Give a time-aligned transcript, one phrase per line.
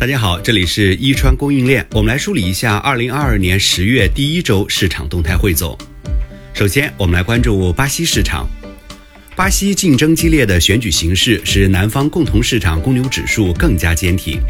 [0.00, 5.76] 大家好，这里是伊川供应链，我们来梳理一下二零二二年十月第一周市场动态汇总。
[6.54, 8.48] 首先，我们来关注巴西市场。
[9.36, 14.40] 巴西竞争激烈的选举形势使南方共同市场公牛指数更加坚挺。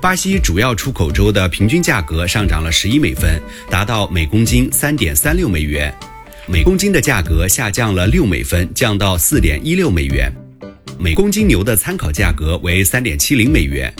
[0.00, 5.92] 巴西主要出口州的平均价格上涨了十一美分，达到每公斤三点三六美元；
[6.46, 10.32] 每公斤的价格下降了六美分，降到四点一六美元。
[10.96, 13.92] 每公斤牛的参考价格为三点七零美元。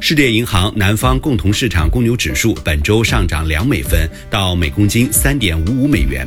[0.00, 6.26] 世界银行南方共同市场公牛指数本周上涨两美分，到每公斤三点五五美元。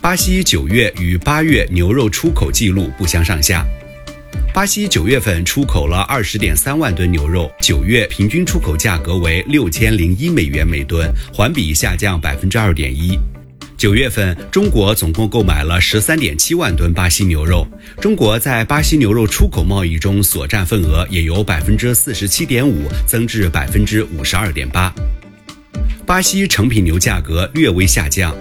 [0.00, 3.64] 巴西九月与八月牛肉出口记录不相上下。
[4.52, 13.16] 巴西九月份出口了二十点三万吨牛肉，九月平均出口价格为六千零一美元每吨，环比下降百分之二点一。
[13.78, 17.64] 九月份，中国总共购买了十三点七万吨巴西牛肉，
[18.00, 24.92] 中国在巴西牛肉出口贸易中所占份额也由百分之四十七点五增至百分之五十二点八。
[26.04, 28.34] 巴西成品牛价格略微下降。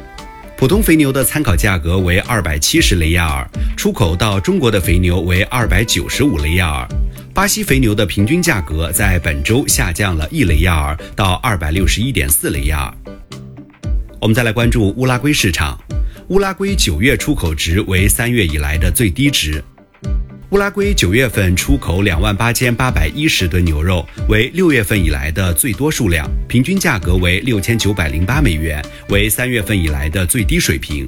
[0.58, 6.90] 普通肥牛的参考价格为二百七十雷亚尔，出口到中国的肥牛为二百九十五雷亚尔。
[7.32, 13.17] 巴西肥牛的平均价格在本周下降了一雷亚尔，到二百六十一点四雷亚尔。
[14.20, 15.80] 我们再来关注乌拉圭市场，
[16.30, 19.64] 乌拉圭九月出口值为三月以来的最低值。
[20.50, 31.08] 乌拉圭九月份出口两万八千八百一十吨牛肉，为六月份以来的最多数量，平均价格为六千九百零八美元，为三月份以来的最低水平。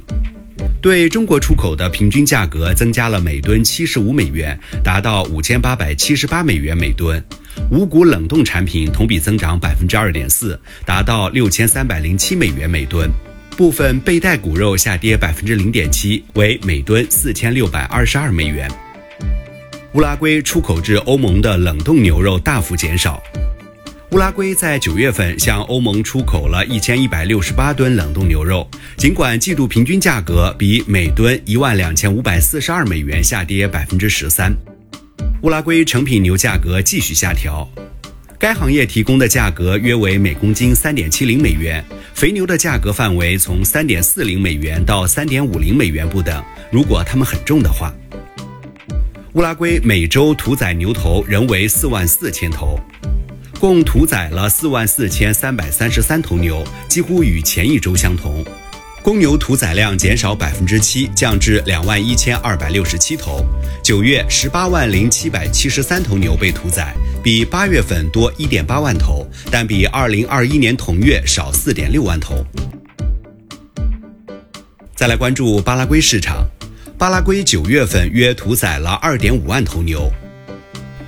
[0.80, 7.22] 对中国出口的平均价格增加了每吨七十五美元，达到五千八百七十八美元每吨。
[7.70, 13.10] 五谷冷冻产品同比增长百分之二点四，达到六千三百零七美元每吨。
[13.58, 18.70] 部分背带骨肉下跌百分之零点七，为每吨四千六百二十二美元。
[19.92, 23.22] 乌拉圭出口至欧盟的冷冻牛肉大幅减少。
[24.12, 34.52] 乌拉圭在九月份向欧盟出口了一千一百六十八吨冷冻牛肉，尽管季度平均价格比每吨一万两千五百四十二美元下跌百分之十三。
[35.42, 37.68] 乌拉圭成品牛价格继续下调，
[38.36, 46.42] 该行业提供的价格约为每公斤三点七零美元，肥牛的价格范围从三点四零美元到三点五零美元不等。
[46.72, 47.94] 如果它们很重的话。
[49.34, 52.76] 乌拉圭每周屠宰牛头仍为四万四千头，
[53.60, 58.42] 共屠宰了四万四千三百三十三头牛，几乎与前一周相同。
[59.02, 63.44] 公牛屠宰量减少百分之七，降至两万一千二百六十七头。
[63.82, 72.42] 九月十八万零七百七十三头牛被屠宰，比八月份多一点八万头，但比二零二一年同月少四点六万头。
[74.96, 76.46] 再来关注巴拉圭市场。
[76.96, 80.10] 巴拉圭九月份约屠宰了二点五万头牛。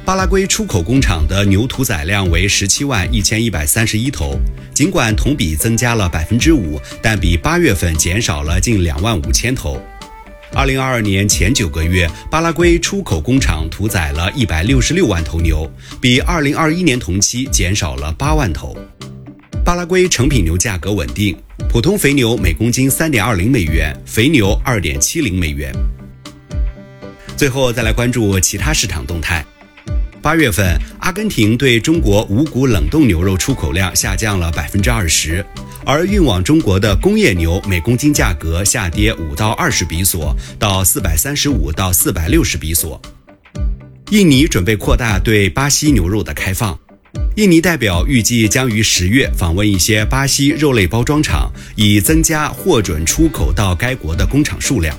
[0.04, 4.36] 巴拉圭出口工厂的牛屠宰量为十七万一千一百三十一头，
[4.74, 9.80] 尽管同比增加了百分之五，但比八月份减少了近两万五千头。
[10.52, 15.70] 二零二二年前九个月，巴拉圭出口工厂屠宰了一百六十六万头牛，
[16.00, 18.76] 比二零二一年同期减少了八万头。
[19.64, 21.36] 巴拉圭成品牛价格稳定。
[21.68, 25.72] 普通肥牛每公斤三点二零美元，肥牛二点七零美元。
[27.36, 29.46] 最后再来关注其他市场动态。
[30.22, 35.44] 八月份，阿根廷对中国五谷冷冻牛肉出口量下降了百分之二十，
[35.84, 43.02] 而运往中国的工业牛每公斤价格下跌五到二十比索，到四百三十五到四百六十比索。
[44.10, 46.78] 印尼准备扩大对巴西牛肉的开放。
[47.34, 54.96] 印尼代表预计将于十月访问一些巴西肉类包装厂，以增加获准出口到该国的工厂数量。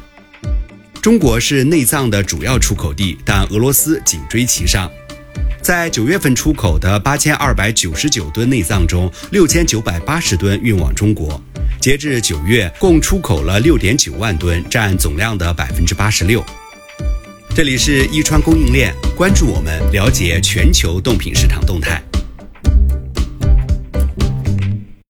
[1.01, 4.91] 中国是内脏的主要出口地，但俄罗斯紧追其上。
[5.63, 11.41] 在九月份出口的八千二百九十九吨内脏中，六千九百八十吨运往中国。
[11.79, 16.43] 截至九月，共出口了六点九万吨，占总量的百分之八十六。
[17.55, 22.03] 这里是伊川供应链，关注我们，了解全球冻品市场动态。